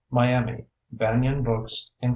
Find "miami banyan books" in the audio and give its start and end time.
0.11-1.91